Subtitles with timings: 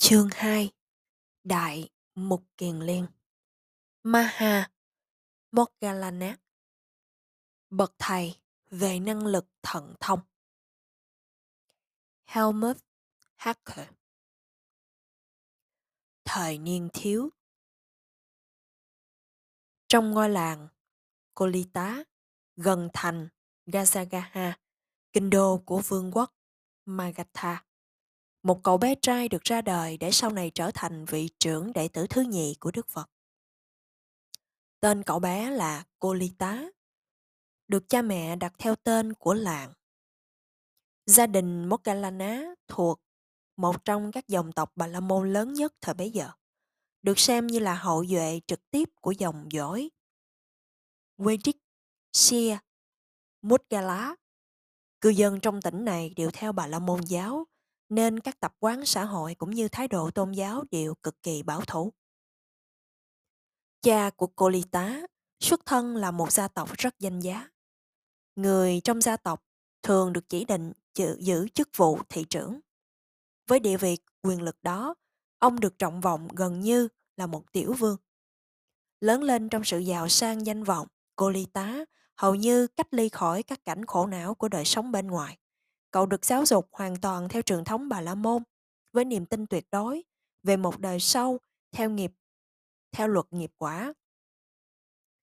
[0.00, 0.70] Chương 2
[1.44, 3.06] Đại Mục Kiền Liên.
[4.02, 4.70] Maha
[5.52, 6.40] Moggalanak
[7.70, 8.40] Bậc thầy
[8.70, 10.20] về năng lực thận thông.
[12.24, 12.76] Helmut
[13.36, 13.88] Hacker.
[16.24, 17.30] Thời niên thiếu.
[19.88, 20.68] Trong ngôi làng
[21.34, 22.04] Kolita
[22.56, 23.28] gần thành
[23.66, 24.52] Gazagaha,
[25.12, 26.34] kinh đô của vương quốc
[26.84, 27.67] Magatha.
[28.42, 31.88] Một cậu bé trai được ra đời để sau này trở thành vị trưởng đệ
[31.88, 33.10] tử thứ nhì của Đức Phật.
[34.80, 36.64] Tên cậu bé là Kolita,
[37.68, 39.72] được cha mẹ đặt theo tên của làng.
[41.06, 43.00] Gia đình Moggallana thuộc
[43.56, 46.30] một trong các dòng tộc Bà La Môn lớn nhất thời bấy giờ,
[47.02, 49.90] được xem như là hậu duệ trực tiếp của dòng dõi
[51.18, 51.56] Vedic,
[52.12, 52.58] Sia,
[53.42, 54.14] Mughala.
[55.00, 57.46] Cư dân trong tỉnh này đều theo Bà La Môn giáo,
[57.88, 61.42] nên các tập quán xã hội cũng như thái độ tôn giáo đều cực kỳ
[61.42, 61.92] bảo thủ.
[63.82, 65.00] Cha của cô Ly Tá
[65.40, 67.48] xuất thân là một gia tộc rất danh giá.
[68.36, 69.44] Người trong gia tộc
[69.82, 70.72] thường được chỉ định
[71.18, 72.60] giữ chức vụ thị trưởng.
[73.46, 74.94] Với địa vị quyền lực đó,
[75.38, 77.96] ông được trọng vọng gần như là một tiểu vương.
[79.00, 81.84] Lớn lên trong sự giàu sang danh vọng, cô ly tá
[82.16, 85.38] hầu như cách ly khỏi các cảnh khổ não của đời sống bên ngoài.
[85.90, 88.42] Cậu được giáo dục hoàn toàn theo truyền thống Bà La Môn,
[88.92, 90.02] với niềm tin tuyệt đối
[90.42, 91.38] về một đời sau
[91.72, 92.12] theo nghiệp
[92.92, 93.94] theo luật nghiệp quả.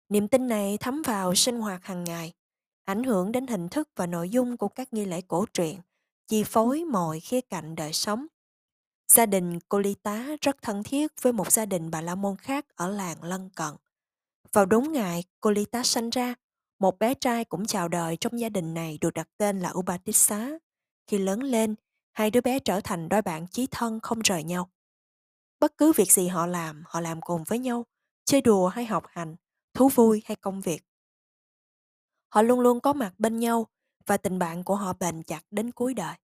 [0.09, 2.33] Niềm tin này thấm vào sinh hoạt hàng ngày,
[2.85, 5.75] ảnh hưởng đến hình thức và nội dung của các nghi lễ cổ truyền,
[6.29, 8.27] chi phối mọi khía cạnh đời sống.
[9.09, 12.37] Gia đình cô Ly Tá rất thân thiết với một gia đình bà La Môn
[12.37, 13.75] khác ở làng lân cận.
[14.53, 16.35] Vào đúng ngày cô Ly Tá sinh ra,
[16.81, 20.49] một bé trai cũng chào đời trong gia đình này được đặt tên là Ubatissa.
[21.07, 21.75] Khi lớn lên,
[22.13, 24.71] hai đứa bé trở thành đôi bạn chí thân không rời nhau.
[25.61, 27.87] Bất cứ việc gì họ làm, họ làm cùng với nhau,
[28.25, 29.37] chơi đùa hay học hành,
[29.75, 30.83] thú vui hay công việc.
[32.29, 33.67] Họ luôn luôn có mặt bên nhau
[34.07, 36.17] và tình bạn của họ bền chặt đến cuối đời.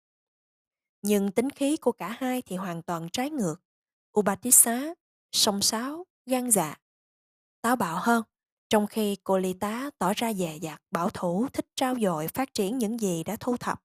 [1.01, 3.55] Nhưng tính khí của cả hai thì hoàn toàn trái ngược.
[4.19, 4.93] Ubatissa,
[5.31, 6.75] song sáo, gan dạ,
[7.61, 8.23] táo bạo hơn,
[8.69, 12.53] trong khi cô ly tá tỏ ra dè dặt, bảo thủ, thích trao dồi phát
[12.53, 13.81] triển những gì đã thu thập.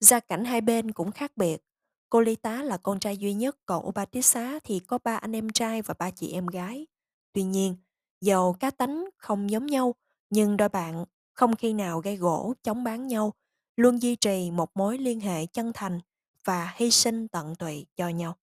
[0.00, 1.62] Gia cảnh hai bên cũng khác biệt.
[2.08, 5.50] Cô ly tá là con trai duy nhất, còn Ubatissa thì có ba anh em
[5.50, 6.86] trai và ba chị em gái.
[7.32, 7.76] Tuy nhiên,
[8.20, 9.94] dầu cá tánh không giống nhau,
[10.30, 13.34] nhưng đôi bạn không khi nào gây gỗ, chống bán nhau,
[13.76, 16.00] luôn duy trì một mối liên hệ chân thành
[16.44, 18.36] và hy sinh tận tụy cho nhau.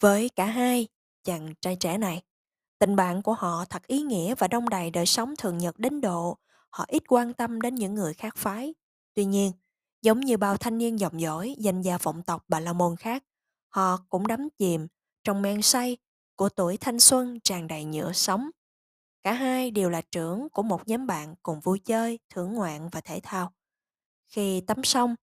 [0.00, 0.88] Với cả hai
[1.24, 2.22] chàng trai trẻ này,
[2.78, 6.00] tình bạn của họ thật ý nghĩa và đông đầy đời sống thường nhật đến
[6.00, 6.38] độ
[6.70, 8.74] họ ít quan tâm đến những người khác phái.
[9.14, 9.52] Tuy nhiên,
[10.02, 13.24] giống như bao thanh niên dòng dõi, danh gia vọng tộc Bà La Môn khác,
[13.68, 14.86] họ cũng đắm chìm
[15.24, 15.96] trong men say
[16.36, 18.50] của tuổi thanh xuân tràn đầy nhựa sống.
[19.22, 23.00] Cả hai đều là trưởng của một nhóm bạn cùng vui chơi, thưởng ngoạn và
[23.00, 23.52] thể thao.
[24.28, 25.14] Khi tắm xong,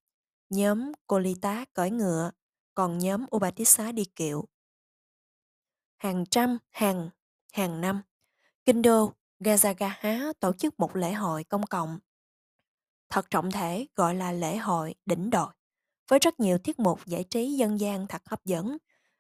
[0.50, 2.32] nhóm Colita cởi ngựa,
[2.74, 4.46] còn nhóm Ubatissa đi kiệu.
[5.98, 7.10] Hàng trăm, hàng,
[7.56, 8.02] hàng năm,
[8.66, 12.00] Kinh đô Gazagaha tổ chức một lễ hội công cộng.
[13.10, 15.54] Thật trọng thể gọi là lễ hội đỉnh đội
[16.08, 18.78] với rất nhiều tiết mục giải trí dân gian thật hấp dẫn.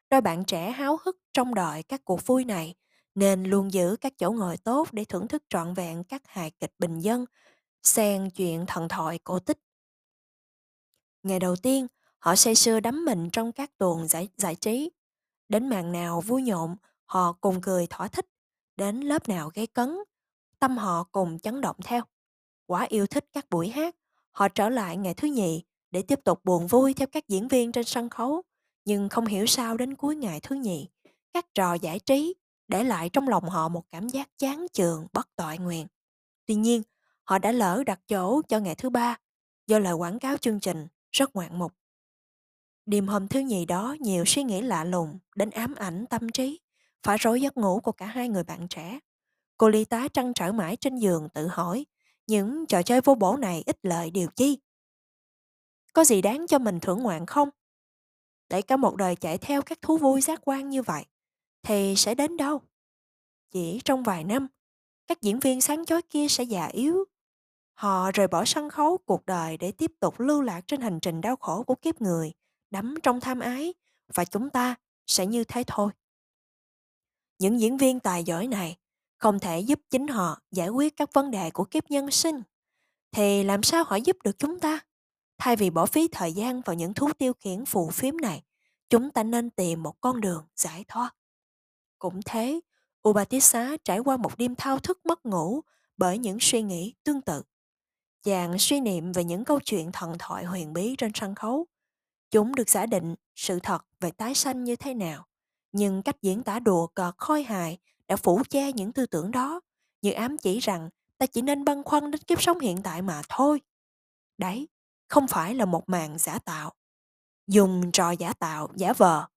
[0.09, 2.75] Đôi bạn trẻ háo hức trong đợi các cuộc vui này
[3.15, 6.73] nên luôn giữ các chỗ ngồi tốt để thưởng thức trọn vẹn các hài kịch
[6.79, 7.25] bình dân,
[7.83, 9.59] xen chuyện thần thoại cổ tích.
[11.23, 11.87] Ngày đầu tiên,
[12.19, 14.91] họ say sưa đắm mình trong các tuồng giải, giải trí.
[15.49, 16.75] Đến màn nào vui nhộn,
[17.05, 18.25] họ cùng cười thỏa thích.
[18.75, 19.97] Đến lớp nào gây cấn,
[20.59, 22.03] tâm họ cùng chấn động theo.
[22.65, 23.95] Quá yêu thích các buổi hát,
[24.31, 27.71] họ trở lại ngày thứ nhì để tiếp tục buồn vui theo các diễn viên
[27.71, 28.41] trên sân khấu.
[28.85, 30.87] Nhưng không hiểu sao đến cuối ngày thứ nhì,
[31.33, 32.33] các trò giải trí
[32.67, 35.87] để lại trong lòng họ một cảm giác chán chường bất tội nguyện.
[36.45, 36.81] Tuy nhiên,
[37.23, 39.17] họ đã lỡ đặt chỗ cho ngày thứ ba
[39.67, 41.73] do lời quảng cáo chương trình rất ngoạn mục.
[42.85, 46.59] Đêm hôm thứ nhì đó nhiều suy nghĩ lạ lùng đến ám ảnh tâm trí,
[47.05, 48.99] phá rối giấc ngủ của cả hai người bạn trẻ.
[49.57, 51.85] Cô ly tá trăn trở mãi trên giường tự hỏi
[52.27, 54.59] những trò chơi vô bổ này ít lợi điều chi.
[55.93, 57.49] Có gì đáng cho mình thưởng ngoạn không?
[58.49, 61.05] Để cả một đời chạy theo các thú vui giác quan như vậy
[61.63, 62.61] thì sẽ đến đâu?
[63.51, 64.47] Chỉ trong vài năm,
[65.07, 67.05] các diễn viên sáng chói kia sẽ già yếu.
[67.73, 71.21] Họ rời bỏ sân khấu cuộc đời để tiếp tục lưu lạc trên hành trình
[71.21, 72.31] đau khổ của kiếp người,
[72.71, 73.73] đắm trong tham ái,
[74.15, 74.75] và chúng ta
[75.07, 75.91] sẽ như thế thôi.
[77.39, 78.77] Những diễn viên tài giỏi này
[79.17, 82.41] không thể giúp chính họ giải quyết các vấn đề của kiếp nhân sinh,
[83.11, 84.79] thì làm sao họ giúp được chúng ta?
[85.37, 88.43] Thay vì bỏ phí thời gian vào những thú tiêu khiển phù phiếm này,
[88.89, 91.15] chúng ta nên tìm một con đường giải thoát.
[91.99, 92.59] Cũng thế,
[93.09, 95.61] Ubatissa trải qua một đêm thao thức mất ngủ
[95.97, 97.43] bởi những suy nghĩ tương tự.
[98.23, 101.65] Chàng suy niệm về những câu chuyện thần thoại huyền bí trên sân khấu.
[102.31, 105.27] Chúng được giả định sự thật về tái sanh như thế nào,
[105.75, 107.77] nhưng cách diễn tả đùa cợt khôi hài
[108.07, 109.61] đã phủ che những tư tưởng đó,
[110.01, 113.21] như ám chỉ rằng ta chỉ nên băn khoăn đến kiếp sống hiện tại mà
[113.29, 113.61] thôi.
[114.37, 114.67] Đấy,
[115.07, 116.73] không phải là một màn giả tạo.
[117.47, 119.27] Dùng trò giả tạo, giả vờ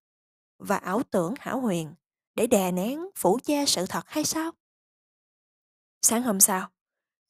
[0.58, 1.94] và ảo tưởng hảo huyền
[2.34, 4.52] để đè nén, phủ che sự thật hay sao?
[6.02, 6.68] Sáng hôm sau,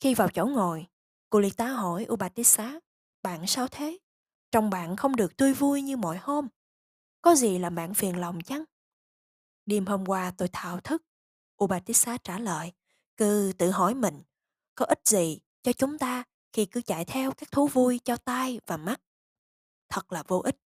[0.00, 0.86] khi vào chỗ ngồi,
[1.30, 2.80] cô Ly tá hỏi Ubatissa,
[3.22, 3.98] bạn sao thế?
[4.50, 6.48] Trong bạn không được tươi vui như mọi hôm.
[7.22, 8.64] Có gì làm bạn phiền lòng chăng?
[9.68, 11.02] Đêm hôm qua tôi thao thức.
[11.64, 12.72] Ubatissa trả lời,
[13.16, 14.22] cứ tự hỏi mình,
[14.74, 18.60] có ích gì cho chúng ta khi cứ chạy theo các thú vui cho tai
[18.66, 19.00] và mắt?
[19.88, 20.56] Thật là vô ích.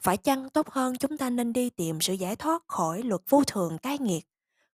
[0.00, 3.44] Phải chăng tốt hơn chúng ta nên đi tìm sự giải thoát khỏi luật vô
[3.44, 4.24] thường cai nghiệt,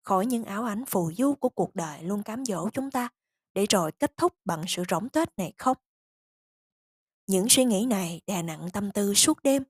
[0.01, 3.09] khỏi những ảo ảnh phù du của cuộc đời luôn cám dỗ chúng ta,
[3.53, 5.77] để rồi kết thúc bằng sự rỗng tuếch này không?
[7.27, 9.63] Những suy nghĩ này đè nặng tâm tư suốt đêm.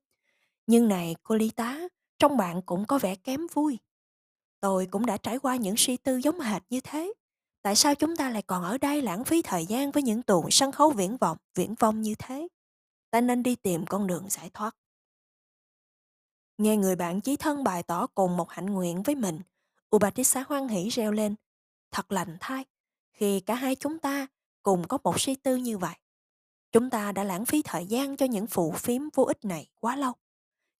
[0.68, 1.80] Nhưng này cô ly tá,
[2.20, 3.80] trong bạn cũng có vẻ kém vui.
[4.62, 7.14] Tôi cũng đã trải qua những suy tư giống hệt như thế.
[7.62, 10.52] Tại sao chúng ta lại còn ở đây lãng phí thời gian với những tuồng
[10.52, 12.48] sân khấu viễn vọng, viễn vông như thế?
[13.12, 14.76] Ta nên đi tìm con đường giải thoát.
[16.58, 19.40] Nghe người bạn chí thân bày tỏ cùng một hạnh nguyện với mình,
[19.96, 21.36] Ubatissa hoan hỷ reo lên.
[21.92, 22.66] Thật lành thay,
[23.12, 24.28] khi cả hai chúng ta
[24.64, 25.96] cùng có một suy tư như vậy.
[26.72, 29.96] Chúng ta đã lãng phí thời gian cho những phụ phím vô ích này quá
[29.96, 30.14] lâu.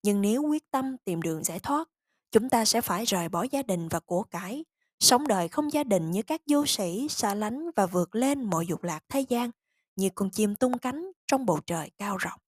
[0.02, 1.88] Nhưng nếu quyết tâm tìm đường giải thoát,
[2.32, 4.64] chúng ta sẽ phải rời bỏ gia đình và của cải,
[5.00, 8.66] sống đời không gia đình như các du sĩ xa lánh và vượt lên mọi
[8.66, 9.50] dục lạc thế gian,
[9.96, 12.38] như con chim tung cánh trong bầu trời cao rộng.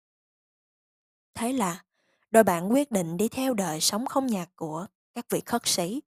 [1.35, 1.85] Thế là,
[2.31, 6.03] đôi bạn quyết định đi theo đời sống không nhạc của các vị khất sĩ,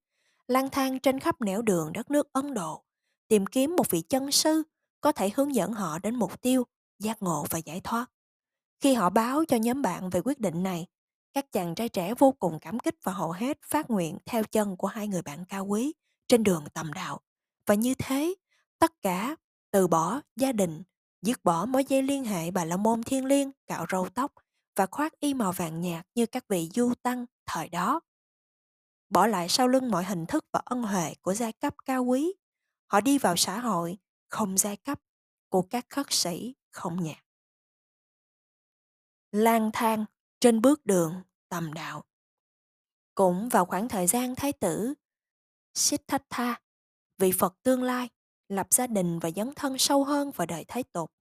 [0.48, 2.84] lang thang trên khắp nẻo đường đất nước Ấn Độ,
[3.28, 4.64] tìm kiếm một vị chân sư
[5.02, 6.64] có thể hướng dẫn họ đến mục tiêu,
[7.00, 8.06] giác ngộ và giải thoát.
[8.80, 10.88] Khi họ báo cho nhóm bạn về quyết định này,
[11.38, 14.78] các chàng trai trẻ vô cùng cảm kích và hầu hết phát nguyện theo chân
[14.78, 15.94] của hai người bạn cao quý
[16.28, 17.20] trên đường tầm đạo.
[17.66, 18.36] Và như thế,
[18.80, 19.36] tất cả
[19.72, 20.84] từ bỏ gia đình,
[21.22, 24.34] dứt bỏ mối dây liên hệ bà la môn thiên liêng, cạo râu tóc
[24.76, 28.00] và khoác y màu vàng nhạt như các vị du tăng thời đó.
[29.10, 32.34] Bỏ lại sau lưng mọi hình thức và ân huệ của giai cấp cao quý,
[32.88, 33.98] họ đi vào xã hội
[34.30, 35.00] không giai cấp
[35.50, 37.24] của các khất sĩ không nhạc.
[39.32, 40.06] Lang thang
[40.40, 42.04] trên bước đường tầm đạo.
[43.16, 44.94] Cũng vào khoảng thời gian thái tử
[45.74, 46.62] Siddhartha,
[47.18, 48.10] vị Phật tương lai,
[48.48, 51.12] lập gia đình và dấn thân sâu hơn vào đời thái tục,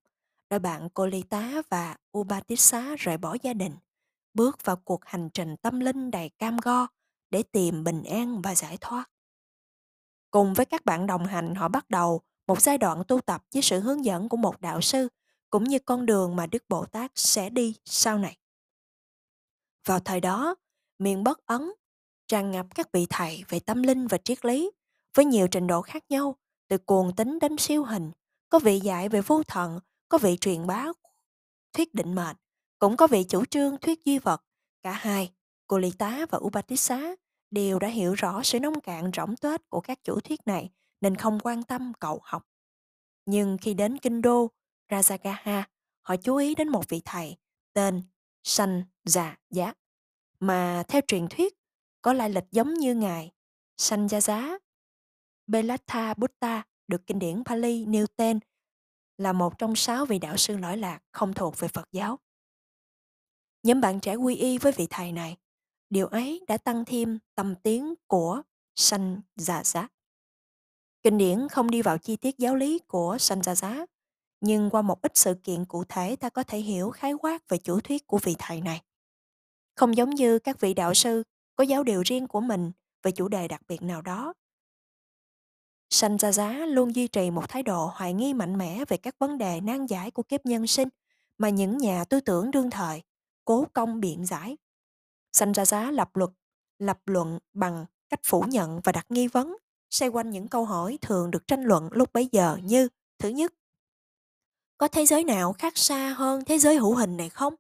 [0.51, 3.73] đôi bạn Kolita và Ubatissa rời bỏ gia đình,
[4.35, 6.87] bước vào cuộc hành trình tâm linh đầy cam go
[7.31, 9.11] để tìm bình an và giải thoát.
[10.31, 13.63] Cùng với các bạn đồng hành họ bắt đầu một giai đoạn tu tập với
[13.63, 15.09] sự hướng dẫn của một đạo sư
[15.51, 18.37] cũng như con đường mà Đức Bồ Tát sẽ đi sau này.
[19.87, 20.55] Vào thời đó,
[20.99, 21.73] miền Bắc Ấn
[22.29, 24.71] tràn ngập các vị thầy về tâm linh và triết lý
[25.15, 26.37] với nhiều trình độ khác nhau,
[26.69, 28.11] từ cuồng tính đến siêu hình,
[28.49, 30.87] có vị dạy về vô thần, có vị truyền bá
[31.73, 32.37] thuyết định mệnh,
[32.79, 34.45] cũng có vị chủ trương thuyết duy vật.
[34.83, 35.33] Cả hai,
[35.67, 37.15] Cô Lý Tá và Ubatissa
[37.51, 41.17] đều đã hiểu rõ sự nông cạn rỗng tuếch của các chủ thuyết này nên
[41.17, 42.47] không quan tâm cậu học.
[43.27, 44.51] Nhưng khi đến kinh đô
[44.91, 45.63] Rajagaha,
[46.03, 47.37] họ chú ý đến một vị thầy
[47.73, 48.03] tên
[48.43, 49.73] Sanh Dạ, Giá
[50.41, 51.55] mà theo truyền thuyết
[52.03, 53.33] có lai lịch giống như ngài
[53.79, 54.59] sanjaya
[55.47, 58.41] Belatha Buddha được kinh điển Pali nêu tên
[59.19, 62.19] là một trong sáu vị đạo sư lõi lạc không thuộc về Phật giáo.
[63.63, 65.37] Nhóm bạn trẻ quy y với vị thầy này,
[65.91, 68.43] điều ấy đã tăng thêm tầm tiếng của
[68.77, 69.89] Sanh Già Giá.
[71.03, 73.87] Kinh điển không đi vào chi tiết giáo lý của Sanh Giá,
[74.41, 77.59] nhưng qua một ít sự kiện cụ thể ta có thể hiểu khái quát về
[77.59, 78.83] chủ thuyết của vị thầy này.
[79.77, 81.23] Không giống như các vị đạo sư
[81.57, 84.35] có giáo điều riêng của mình về chủ đề đặc biệt nào đó.
[85.91, 89.15] Sanh Gia Giá luôn duy trì một thái độ hoài nghi mạnh mẽ về các
[89.19, 90.89] vấn đề nan giải của kiếp nhân sinh
[91.39, 93.03] mà những nhà tư tưởng đương thời
[93.45, 94.57] cố công biện giải.
[95.33, 96.31] Sanh Gia Giá lập luật,
[96.79, 99.57] lập luận bằng cách phủ nhận và đặt nghi vấn
[99.91, 103.55] xoay quanh những câu hỏi thường được tranh luận lúc bấy giờ như thứ nhất
[104.79, 107.55] có thế giới nào khác xa hơn thế giới hữu hình này không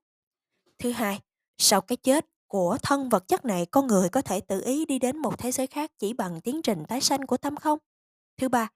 [0.78, 1.20] thứ hai
[1.58, 4.98] sau cái chết của thân vật chất này con người có thể tự ý đi
[4.98, 7.78] đến một thế giới khác chỉ bằng tiến trình tái sanh của tâm không
[8.36, 8.68] thứ ba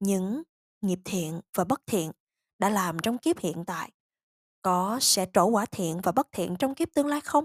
[0.00, 0.42] những
[0.80, 2.12] nghiệp thiện và bất thiện
[2.58, 3.92] đã làm trong kiếp hiện tại
[4.62, 7.44] có sẽ trổ quả thiện và bất thiện trong kiếp tương lai không?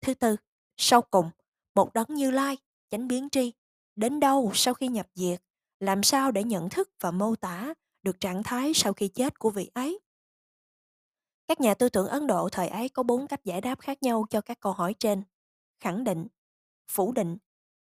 [0.00, 0.36] Thứ tư,
[0.76, 1.30] sau cùng,
[1.74, 2.56] một đấng như lai,
[2.90, 3.52] chánh biến tri,
[3.96, 5.42] đến đâu sau khi nhập diệt,
[5.80, 9.50] làm sao để nhận thức và mô tả được trạng thái sau khi chết của
[9.50, 10.00] vị ấy?
[11.48, 14.26] Các nhà tư tưởng Ấn Độ thời ấy có bốn cách giải đáp khác nhau
[14.30, 15.22] cho các câu hỏi trên.
[15.80, 16.26] Khẳng định,
[16.90, 17.38] phủ định,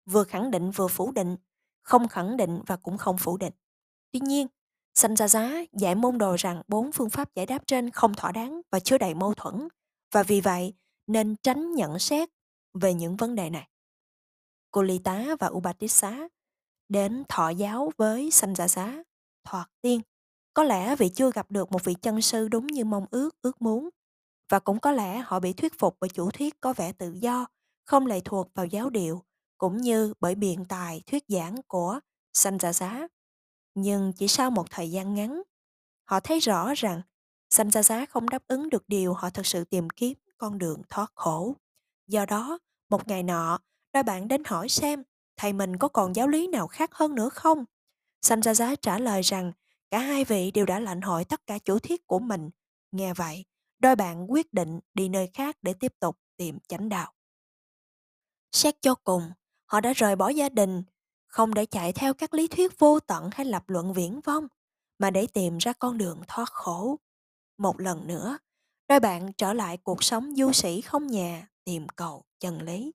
[0.05, 1.37] vừa khẳng định vừa phủ định,
[1.81, 3.53] không khẳng định và cũng không phủ định.
[4.11, 4.47] Tuy nhiên,
[4.99, 8.79] Sanjaya giải môn đồ rằng bốn phương pháp giải đáp trên không thỏa đáng và
[8.79, 9.67] chứa đầy mâu thuẫn,
[10.11, 10.73] và vì vậy
[11.07, 12.29] nên tránh nhận xét
[12.73, 13.69] về những vấn đề này.
[14.71, 16.27] Cô Ly Tá và Ubatissa
[16.89, 19.03] đến thọ giáo với Sanjaya,
[19.43, 20.01] thoạt tiên.
[20.57, 23.61] Có lẽ vì chưa gặp được một vị chân sư đúng như mong ước, ước
[23.61, 23.89] muốn.
[24.49, 27.45] Và cũng có lẽ họ bị thuyết phục bởi chủ thuyết có vẻ tự do,
[27.85, 29.23] không lệ thuộc vào giáo điệu,
[29.57, 31.99] cũng như bởi biện tài thuyết giảng của
[32.37, 33.07] Sanjaya.
[33.75, 35.41] Nhưng chỉ sau một thời gian ngắn,
[36.03, 37.01] họ thấy rõ rằng
[37.53, 41.55] Sanjaya không đáp ứng được điều họ thực sự tìm kiếm con đường thoát khổ.
[42.07, 42.59] Do đó,
[42.89, 43.59] một ngày nọ,
[43.93, 45.03] đôi bạn đến hỏi xem
[45.37, 47.65] thầy mình có còn giáo lý nào khác hơn nữa không?
[48.25, 49.51] Sanjaya trả lời rằng
[49.91, 52.49] cả hai vị đều đã lãnh hội tất cả chủ thiết của mình.
[52.91, 53.45] Nghe vậy,
[53.79, 57.13] đôi bạn quyết định đi nơi khác để tiếp tục tìm chánh đạo.
[58.51, 59.31] Xét cho cùng,
[59.65, 60.83] họ đã rời bỏ gia đình,
[61.27, 64.47] không để chạy theo các lý thuyết vô tận hay lập luận viễn vông,
[64.99, 66.95] mà để tìm ra con đường thoát khổ.
[67.57, 68.37] Một lần nữa,
[68.87, 72.91] đôi bạn trở lại cuộc sống du sĩ không nhà, tìm cầu chân lý.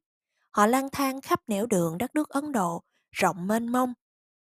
[0.50, 3.94] Họ lang thang khắp nẻo đường đất nước Ấn Độ, rộng mênh mông,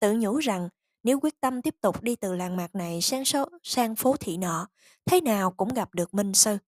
[0.01, 0.69] tự nhủ rằng
[1.03, 4.37] nếu quyết tâm tiếp tục đi từ làng mạc này sang, số, sang phố thị
[4.37, 4.69] nọ,
[5.07, 6.59] thế nào cũng gặp được minh sư.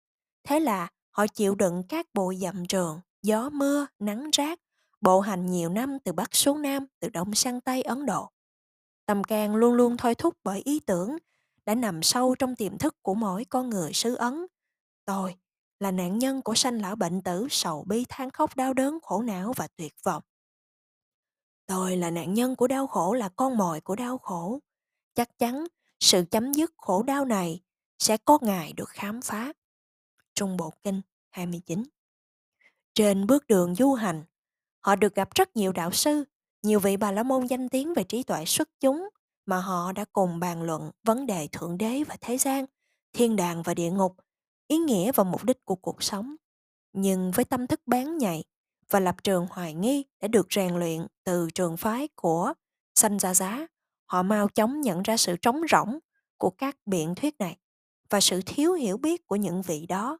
[0.44, 4.60] Thế là họ chịu đựng các bộ dặm trường, gió mưa, nắng rác,
[5.00, 8.30] bộ hành nhiều năm từ Bắc xuống Nam, từ Đông sang Tây Ấn Độ.
[9.06, 11.16] Tầm can luôn luôn thôi thúc bởi ý tưởng
[11.66, 14.46] đã nằm sâu trong tiềm thức của mỗi con người xứ Ấn.
[15.04, 15.36] Tôi
[15.80, 19.22] là nạn nhân của sanh lão bệnh tử sầu bi than khóc đau đớn khổ
[19.22, 20.22] não và tuyệt vọng.
[21.70, 24.58] Tôi là nạn nhân của đau khổ là con mồi của đau khổ.
[25.14, 25.66] Chắc chắn
[26.00, 27.60] sự chấm dứt khổ đau này
[27.98, 29.52] sẽ có ngày được khám phá.
[30.34, 31.00] Trung Bộ Kinh
[31.30, 31.82] 29
[32.94, 34.24] Trên bước đường du hành,
[34.80, 36.24] họ được gặp rất nhiều đạo sư,
[36.62, 39.08] nhiều vị bà la môn danh tiếng về trí tuệ xuất chúng
[39.46, 42.64] mà họ đã cùng bàn luận vấn đề thượng đế và thế gian,
[43.12, 44.16] thiên đàng và địa ngục,
[44.68, 46.36] ý nghĩa và mục đích của cuộc sống.
[46.92, 48.44] Nhưng với tâm thức bán nhạy
[48.90, 52.52] và lập trường hoài nghi đã được rèn luyện từ trường phái của
[52.94, 53.66] sanh gia giá,
[54.06, 55.98] họ mau chóng nhận ra sự trống rỗng
[56.38, 57.56] của các biện thuyết này
[58.10, 60.18] và sự thiếu hiểu biết của những vị đó.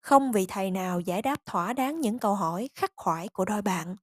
[0.00, 3.62] Không vị thầy nào giải đáp thỏa đáng những câu hỏi khắc khoải của đôi
[3.62, 3.96] bạn,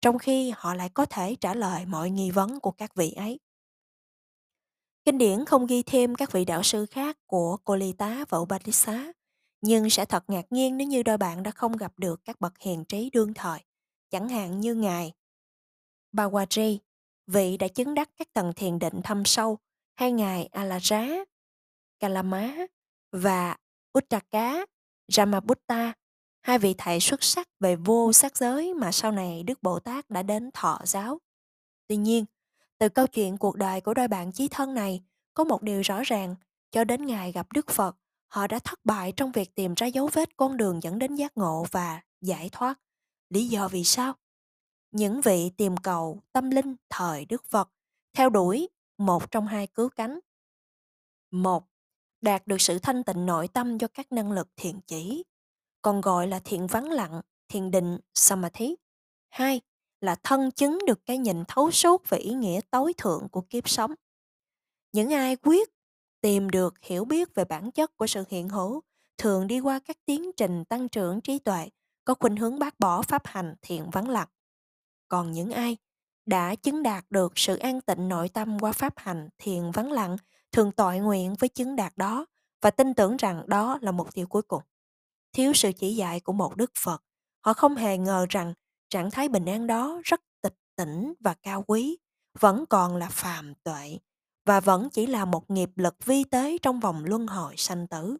[0.00, 3.40] trong khi họ lại có thể trả lời mọi nghi vấn của các vị ấy.
[5.04, 9.12] Kinh điển không ghi thêm các vị đạo sư khác của Kolita và Upadisa,
[9.60, 12.58] nhưng sẽ thật ngạc nhiên nếu như đôi bạn đã không gặp được các bậc
[12.58, 13.60] hiền trí đương thời,
[14.10, 15.12] chẳng hạn như Ngài
[16.12, 16.78] Bawaji,
[17.26, 19.58] vị đã chứng đắc các tầng thiền định thâm sâu,
[19.96, 21.24] hay Ngài Alajá,
[22.00, 22.66] Kalama
[23.12, 23.56] và
[23.98, 24.64] Uttaka
[25.12, 25.92] Ramabutta,
[26.42, 30.10] hai vị thầy xuất sắc về vô sắc giới mà sau này Đức Bồ Tát
[30.10, 31.18] đã đến thọ giáo.
[31.86, 32.24] Tuy nhiên,
[32.78, 35.02] từ câu chuyện cuộc đời của đôi bạn chí thân này,
[35.34, 36.34] có một điều rõ ràng,
[36.70, 37.96] cho đến ngày gặp Đức Phật,
[38.28, 41.36] họ đã thất bại trong việc tìm ra dấu vết con đường dẫn đến giác
[41.36, 42.80] ngộ và giải thoát.
[43.30, 44.14] Lý do vì sao?
[44.90, 47.70] Những vị tìm cầu tâm linh thời Đức Phật
[48.16, 48.68] theo đuổi
[48.98, 50.18] một trong hai cứu cánh.
[51.30, 51.64] Một,
[52.20, 55.24] đạt được sự thanh tịnh nội tâm do các năng lực thiền chỉ,
[55.82, 58.76] còn gọi là thiện vắng lặng, thiền định, samadhi.
[59.28, 59.60] Hai,
[60.00, 63.68] là thân chứng được cái nhìn thấu suốt về ý nghĩa tối thượng của kiếp
[63.68, 63.94] sống.
[64.92, 65.68] Những ai quyết
[66.20, 68.80] tìm được hiểu biết về bản chất của sự hiện hữu
[69.18, 71.68] thường đi qua các tiến trình tăng trưởng trí tuệ
[72.04, 74.28] có khuynh hướng bác bỏ pháp hành thiện vắng lặng.
[75.08, 75.76] Còn những ai
[76.26, 80.16] đã chứng đạt được sự an tịnh nội tâm qua pháp hành thiền vắng lặng
[80.52, 82.26] thường tội nguyện với chứng đạt đó
[82.60, 84.62] và tin tưởng rằng đó là mục tiêu cuối cùng.
[85.32, 87.02] Thiếu sự chỉ dạy của một Đức Phật,
[87.40, 88.54] họ không hề ngờ rằng
[88.90, 91.98] trạng thái bình an đó rất tịch tỉnh và cao quý,
[92.40, 93.98] vẫn còn là phàm tuệ
[94.48, 98.16] và vẫn chỉ là một nghiệp lực vi tế trong vòng luân hồi sanh tử.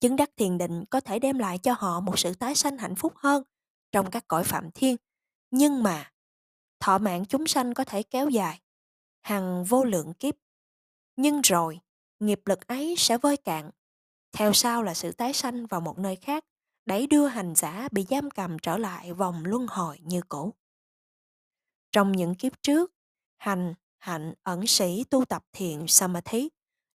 [0.00, 2.94] Chứng đắc thiền định có thể đem lại cho họ một sự tái sanh hạnh
[2.94, 3.42] phúc hơn
[3.92, 4.96] trong các cõi phạm thiên,
[5.50, 6.12] nhưng mà
[6.80, 8.60] thọ mạng chúng sanh có thể kéo dài,
[9.20, 10.34] hằng vô lượng kiếp.
[11.16, 11.80] Nhưng rồi,
[12.20, 13.70] nghiệp lực ấy sẽ vơi cạn.
[14.32, 16.44] Theo sau là sự tái sanh vào một nơi khác,
[16.86, 20.54] đẩy đưa hành giả bị giam cầm trở lại vòng luân hồi như cũ.
[21.92, 22.92] Trong những kiếp trước,
[23.38, 26.48] hành hạnh ẩn sĩ tu tập thiện samadhi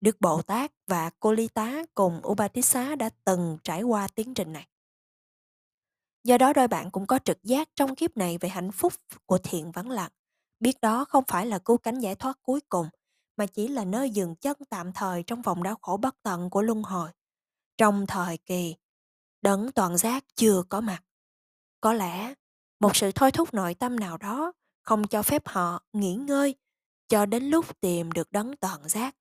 [0.02, 4.54] Đức Bồ Tát và Cô Ly Tá cùng Upatissa đã từng trải qua tiến trình
[4.54, 4.68] này.
[6.24, 8.94] Do đó đôi bạn cũng có trực giác trong kiếp này về hạnh phúc
[9.26, 10.12] của thiện vắng lặng.
[10.60, 12.88] Biết đó không phải là cứu cánh giải thoát cuối cùng,
[13.38, 16.62] mà chỉ là nơi dừng chân tạm thời trong vòng đau khổ bất tận của
[16.62, 17.10] luân hồi.
[17.78, 18.76] Trong thời kỳ,
[19.42, 21.04] đấng toàn giác chưa có mặt.
[21.82, 22.34] Có lẽ,
[22.80, 26.56] một sự thôi thúc nội tâm nào đó không cho phép họ nghỉ ngơi
[27.12, 29.16] cho đến lúc tìm được đấng toàn giác,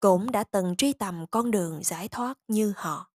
[0.00, 3.10] cũng đã từng truy tầm con đường giải thoát như họ.